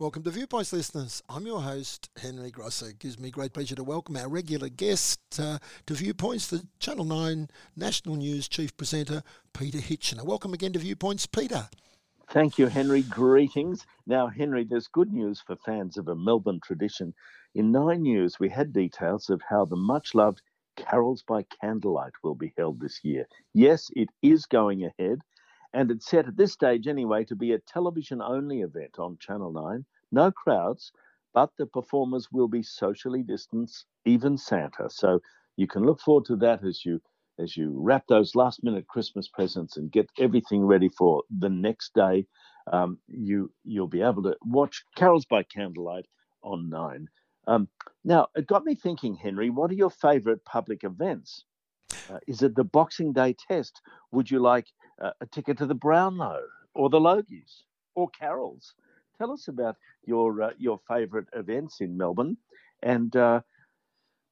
[0.00, 1.22] Welcome to Viewpoints, listeners.
[1.28, 2.88] I'm your host, Henry Grosser.
[2.88, 7.04] It gives me great pleasure to welcome our regular guest uh, to Viewpoints, the Channel
[7.04, 10.24] 9 National News Chief Presenter, Peter Hitchener.
[10.24, 11.68] Welcome again to Viewpoints, Peter.
[12.30, 13.02] Thank you, Henry.
[13.02, 13.84] Greetings.
[14.06, 17.12] Now, Henry, there's good news for fans of a Melbourne tradition.
[17.54, 20.40] In Nine News, we had details of how the much loved
[20.76, 23.26] Carols by Candlelight will be held this year.
[23.52, 25.20] Yes, it is going ahead
[25.72, 29.52] and it's set at this stage anyway to be a television only event on Channel
[29.52, 29.84] 9.
[30.12, 30.92] No crowds,
[31.32, 34.88] but the performers will be socially distanced, even Santa.
[34.90, 35.20] So
[35.56, 37.00] you can look forward to that as you
[37.38, 41.94] as you wrap those last minute Christmas presents and get everything ready for the next
[41.94, 42.26] day.
[42.70, 46.06] Um, you you'll be able to watch Carols by Candlelight
[46.42, 47.08] on Nine.
[47.46, 47.68] Um,
[48.04, 49.50] now it got me thinking, Henry.
[49.50, 51.44] What are your favourite public events?
[52.10, 53.80] Uh, is it the Boxing Day test?
[54.12, 54.66] Would you like
[55.00, 56.42] uh, a ticket to the Brownlow
[56.74, 57.62] or the Logies
[57.94, 58.74] or Carols?
[59.18, 62.36] Tell us about your uh, your favourite events in Melbourne,
[62.82, 63.40] and uh,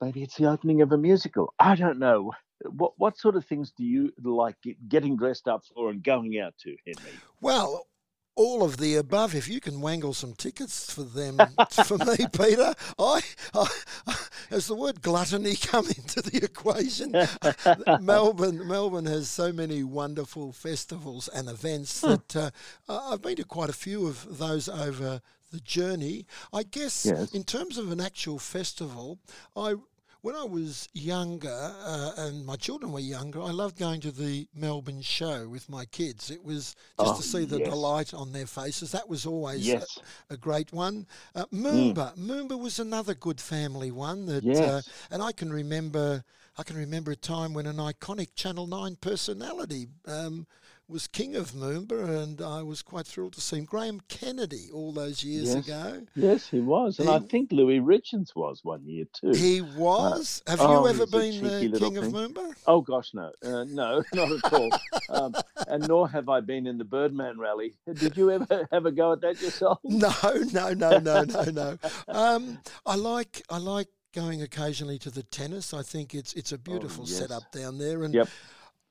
[0.00, 1.54] maybe it's the opening of a musical.
[1.58, 2.32] I don't know.
[2.62, 4.56] What what sort of things do you like
[4.88, 7.12] getting dressed up for and going out to, Henry?
[7.40, 7.86] Well,
[8.36, 9.34] all of the above.
[9.34, 11.38] If you can wangle some tickets for them,
[11.84, 13.20] for me, Peter, I,
[13.54, 13.66] I,
[14.50, 17.14] has the word gluttony come into the equation?
[18.04, 22.50] Melbourne, Melbourne has so many wonderful festivals and events that uh,
[22.88, 25.20] I've been to quite a few of those over
[25.50, 26.26] the journey.
[26.52, 27.32] I guess yes.
[27.32, 29.18] in terms of an actual festival,
[29.56, 29.76] I
[30.24, 34.48] when I was younger uh, and my children were younger, I loved going to the
[34.54, 36.30] Melbourne show with my kids.
[36.30, 37.68] It was just oh, to see the yes.
[37.68, 38.92] delight on their faces.
[38.92, 39.98] That was always yes.
[40.30, 41.06] a, a, great one.
[41.34, 42.26] Uh, Moomba, mm.
[42.26, 44.24] Moomba was another good family one.
[44.24, 44.60] That, uh, yes.
[44.60, 46.24] uh, and I can remember,
[46.56, 49.88] I can remember a time when an iconic Channel Nine personality.
[50.06, 50.46] Um,
[50.94, 53.64] was king of Moomba, and I was quite thrilled to see him.
[53.64, 55.64] Graham Kennedy, all those years yes.
[55.66, 56.06] ago.
[56.14, 59.32] Yes, he was, and he, I think Louis Richards was one year too.
[59.32, 60.40] He was.
[60.46, 61.96] Uh, Have you oh, ever been the king thing.
[61.96, 62.54] of Moomba?
[62.68, 64.70] Oh gosh, no, uh, no, not at all.
[65.08, 65.34] um,
[65.66, 67.74] and nor have I been in the Birdman Rally.
[67.92, 69.80] Did you ever have a go at that yourself?
[69.84, 70.12] No,
[70.52, 71.78] no, no, no, no, no.
[72.06, 75.74] Um, I like, I like going occasionally to the tennis.
[75.74, 77.18] I think it's it's a oh, beautiful oh, yes.
[77.18, 78.28] setup down there, and yep.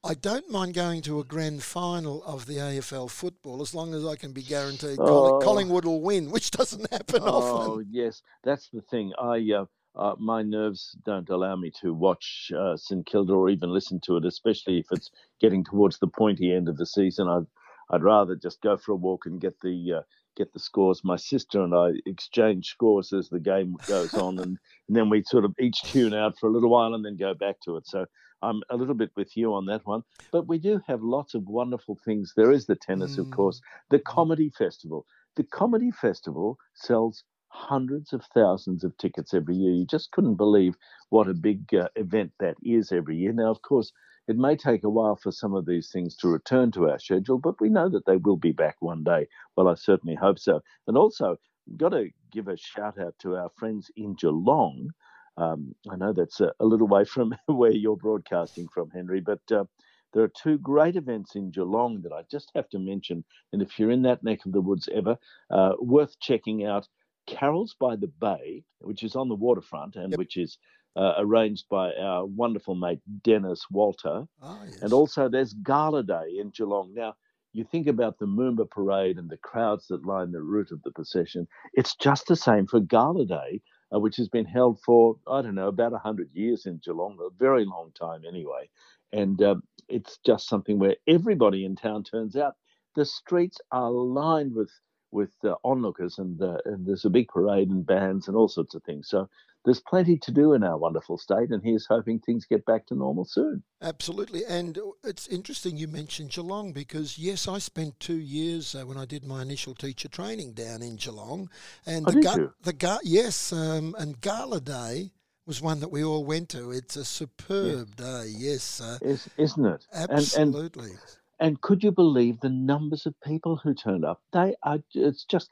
[0.06, 4.06] I don't mind going to a grand final of the AFL football as long as
[4.06, 5.40] I can be guaranteed oh.
[5.40, 7.72] Collingwood will win, which doesn't happen oh, often.
[7.72, 9.14] Oh yes, that's the thing.
[9.18, 9.66] I uh,
[9.96, 14.18] uh, my nerves don't allow me to watch uh, St Kilda or even listen to
[14.18, 15.10] it, especially if it's
[15.40, 17.30] getting towards the pointy end of the season.
[17.30, 17.48] I'd
[17.90, 20.02] I'd rather just go for a walk and get the uh,
[20.36, 21.04] get the scores.
[21.06, 25.24] My sister and I exchange scores as the game goes on, and, and, then we
[25.24, 27.88] sort of each tune out for a little while and then go back to it.
[27.88, 28.06] So
[28.44, 30.04] I'm a little bit with you on that one.
[30.32, 32.34] But we do have lots of wonderful things.
[32.36, 33.20] There is the tennis, mm.
[33.20, 35.06] of course, the comedy festival.
[35.36, 39.72] The comedy festival sells hundreds of thousands of tickets every year.
[39.72, 40.76] You just couldn't believe
[41.10, 43.32] what a big uh, event that is every year.
[43.32, 43.92] Now, of course,
[44.28, 47.38] it may take a while for some of these things to return to our schedule,
[47.38, 49.28] but we know that they will be back one day.
[49.56, 50.62] Well, I certainly hope so.
[50.88, 51.38] And also,
[51.78, 54.90] got to give a shout out to our friends in Geelong
[55.38, 59.42] um, I know that's a, a, little way from where you're broadcasting from, Henry, but
[59.52, 59.66] uh,
[60.14, 63.24] there are two great events in Geelong that I just have to mention.
[63.52, 65.18] And if you're in that neck of the woods ever,
[65.50, 66.88] uh, worth checking out
[67.26, 70.20] Carols by the Bay, which is on the waterfront and yep.
[70.20, 70.58] which is
[70.96, 74.26] uh, arranged by our wonderful mate Denis Walter.
[74.42, 74.82] Oh, yes.
[74.82, 76.94] And also there's Gala Day in Geelong.
[76.94, 77.16] Now,
[77.54, 80.92] you think about the Moomba parade and the crowds that line the route of the
[80.92, 83.62] procession, it's just the same for Gala Day
[83.94, 87.30] uh, which has been held for, I don't know, about 100 years in Geelong, a
[87.38, 88.70] very long time anyway.
[89.12, 89.56] And uh,
[89.88, 92.54] it's just something where everybody in town turns out.
[92.96, 94.72] The streets are lined with
[95.14, 98.76] with uh, onlookers, and, uh, and there's a big parade and bands and all sorts
[98.76, 99.08] of things.
[99.08, 99.30] So
[99.66, 102.96] there's plenty to do in our wonderful state, and here's hoping things get back to
[102.96, 103.64] normal soon.
[103.82, 108.98] Absolutely, and it's interesting you mentioned Geelong because yes, I spent two years uh, when
[108.98, 111.50] I did my initial teacher training down in Geelong,
[111.86, 115.12] and oh, the, ga- the ga- yes, um, and Gala Day
[115.46, 116.72] was one that we all went to.
[116.72, 119.86] It's a superb day, yes, uh, Is, isn't it?
[119.94, 120.92] Absolutely.
[120.92, 121.00] And, and,
[121.44, 124.22] and could you believe the numbers of people who turned up?
[124.32, 124.80] They are.
[124.94, 125.50] It's just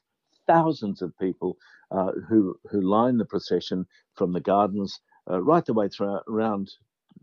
[0.47, 1.57] thousands of people
[1.91, 3.85] uh, who who line the procession
[4.15, 6.71] from the gardens uh, right the way through around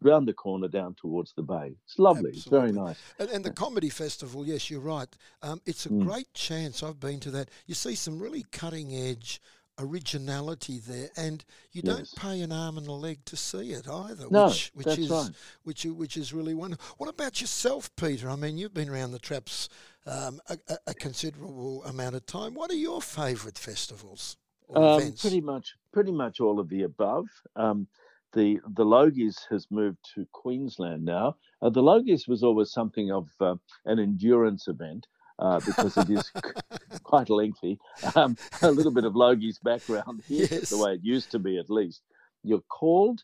[0.03, 1.77] round the corner down towards the bay.
[1.87, 2.31] It's lovely.
[2.31, 2.39] Absolutely.
[2.39, 2.97] It's very nice.
[3.19, 5.09] And, and, the comedy festival, yes, you're right.
[5.43, 6.05] Um, it's a mm.
[6.05, 6.83] great chance.
[6.83, 7.49] I've been to that.
[7.67, 9.41] You see some really cutting edge
[9.79, 11.97] originality there, and you Yes.
[11.97, 14.99] don't pay an arm and a leg to see it either, No, which which that's
[14.99, 15.31] is right.
[15.65, 16.95] which which is really wonderful.
[16.99, 18.29] What about yourself, Peter?
[18.29, 19.69] I mean, you've been around the traps
[20.07, 22.55] um, a, a- a considerable amount of time.
[22.55, 24.37] What are your favourite festivals
[24.75, 25.21] Um, events?
[25.21, 27.27] pretty much, pretty much all of the above.
[27.57, 27.87] Um,
[28.33, 31.37] the the Logies has moved to Queensland now.
[31.63, 35.07] Uh, the Logies was always something of uh, an endurance event
[35.39, 36.33] uh, because it is
[37.05, 37.79] quite lengthy.
[38.17, 40.71] Um, a little bit of Logies background here, Yes.
[40.71, 42.03] the way it used to be at least.
[42.45, 43.23] You're called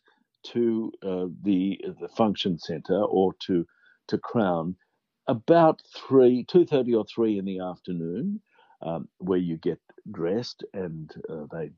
[0.52, 3.66] to uh, the the function centre or to
[4.08, 4.76] to Crown
[5.28, 8.40] about three two thirty or three in the afternoon,
[8.82, 9.80] um, where you get
[10.12, 11.70] dressed and uh, they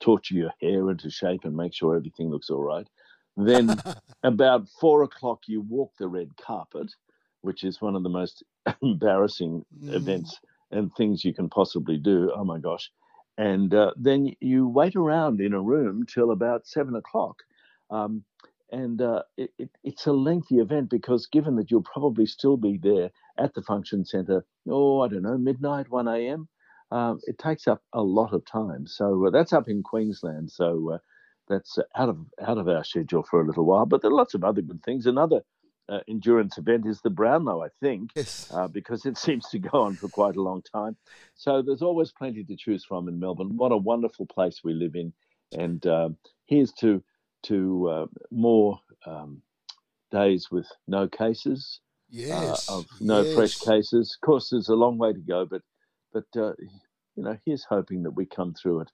[0.00, 2.88] torture your hair into shape and make sure everything looks all right.
[3.36, 3.76] Then
[4.22, 6.92] about four o'clock, you walk the red carpet,
[7.44, 8.44] which is one of the most
[8.82, 9.94] embarrassing Mm.
[9.96, 10.40] events
[10.72, 12.32] and things you can possibly do.
[12.36, 12.92] Oh my gosh.
[13.38, 17.38] And uh, then you wait around in a room till about seven o'clock.
[17.90, 18.24] Um,
[18.72, 22.78] and uh, it, it, it's a lengthy event because given that you'll probably still be
[22.82, 26.48] there at the function centre, oh, I don't know, midnight, 1 a.m.,
[26.92, 28.86] um, it takes up a lot of time.
[28.88, 30.52] So uh, that's up in Queensland.
[30.52, 30.98] So uh,
[31.48, 33.86] that's uh, out of out of our schedule for a little while.
[33.86, 35.06] But there are lots of other good things.
[35.06, 35.42] Another
[35.88, 38.50] uh, endurance event is the Brownlow, I think, yes.
[38.52, 40.96] uh, because it seems to go on for quite a long time.
[41.34, 43.56] So there's always plenty to choose from in Melbourne.
[43.56, 45.12] What a wonderful place we live in,
[45.52, 46.16] and um
[46.46, 47.02] here's to
[47.44, 49.42] to uh, more um,
[50.10, 52.68] days with no cases, yes.
[52.68, 54.16] uh, of no fresh cases.
[54.16, 55.62] Of course, there's a long way to go, but
[56.12, 56.54] but uh,
[57.16, 58.90] you know, here's hoping that we come through it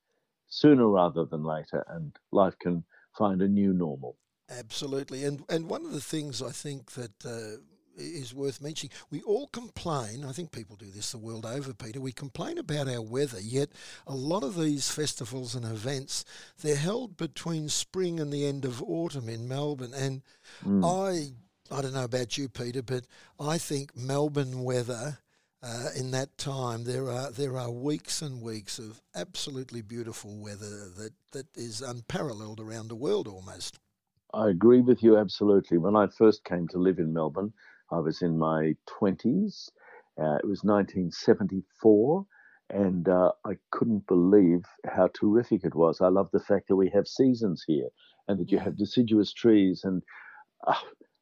[0.48, 2.84] sooner rather than later, and life can
[3.16, 4.16] find a new normal.
[4.50, 7.60] Absolutely, and and one of the things I think that uh,
[7.96, 10.24] is worth mentioning, we all complain.
[10.24, 12.00] I think people do this the world over, Peter.
[12.00, 13.70] We complain about our weather, yet
[14.06, 16.24] a lot of these festivals and events
[16.62, 20.22] they're held between spring and the end of autumn in Melbourne, and
[20.64, 20.84] Mm.
[20.84, 21.32] I
[21.72, 23.06] I don't know about you, Peter, but
[23.38, 25.18] I think Melbourne weather.
[25.62, 30.88] Uh, in that time, there are there are weeks and weeks of absolutely beautiful weather
[30.88, 33.78] that, that is unparalleled around the world almost.
[34.34, 35.78] I agree with you absolutely.
[35.78, 37.52] When I first came to live in Melbourne,
[37.90, 39.70] I was in my 20s.
[40.20, 42.26] Uh, it was 1974,
[42.70, 46.00] and uh, I couldn't believe how terrific it was.
[46.00, 47.88] I love the fact that we have seasons here
[48.28, 49.82] and that you have deciduous trees.
[49.84, 50.02] And
[50.66, 50.78] uh,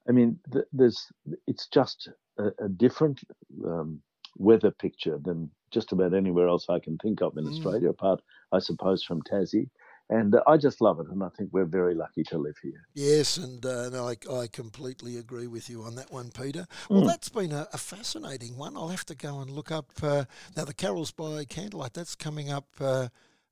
[0.08, 1.06] I mean, th- there's
[1.46, 2.08] it's just
[2.38, 3.20] a, a different
[3.64, 4.02] um,
[4.36, 7.48] weather picture than just about anywhere else I can think of in Mm.
[7.50, 8.20] Australia, apart,
[8.52, 9.70] I suppose, from Tassie.
[10.10, 12.86] And uh, I just love it, and I think we're very lucky to live here.
[12.94, 16.66] Yes, and uh, no, I, I completely agree with you on that one, Peter.
[16.88, 17.06] Well, Mm.
[17.08, 18.74] that's been a, a fascinating one.
[18.76, 20.24] I'll have to go and look up uh,
[20.56, 21.92] now the carols by candlelight.
[21.92, 23.08] That's coming up uh,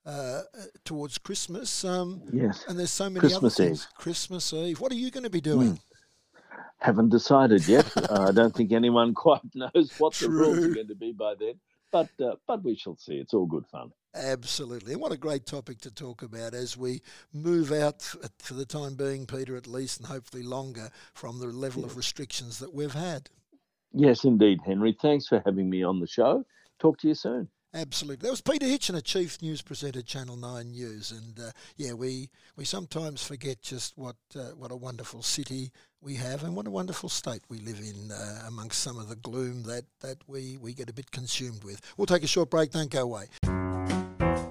[0.06, 0.42] uh,
[0.84, 3.88] towards Christmas, um, Yes, and there's so many Christmas other things.
[3.98, 4.80] Christmas Eve.
[4.80, 5.74] What are you going to be doing?
[5.74, 5.80] Mm.
[6.78, 7.86] haven't decided yet.
[8.10, 11.34] uh, I don't think anyone quite knows what the rules are going to be by
[11.38, 11.54] then,
[11.92, 13.16] but uh, but we shall see.
[13.16, 13.90] It's all good fun.
[14.16, 17.02] Absolutely, and what a great topic to talk about as we
[17.34, 18.02] move out
[18.38, 22.58] for the time being, Peter, at least, and hopefully longer from the level of restrictions
[22.58, 23.28] that we've had.
[23.92, 24.96] Yes, indeed, Henry.
[25.00, 26.44] Thanks for having me on the show.
[26.78, 27.48] Talk to you soon.
[27.74, 28.24] Absolutely.
[28.24, 31.10] That was Peter Hitchener, Chief News Presenter, Channel 9 News.
[31.10, 36.14] And uh, yeah, we, we sometimes forget just what, uh, what a wonderful city we
[36.14, 39.64] have and what a wonderful state we live in uh, amongst some of the gloom
[39.64, 41.80] that, that we, we get a bit consumed with.
[41.98, 42.70] We'll take a short break.
[42.70, 43.26] Don't go away
[44.18, 44.45] thank you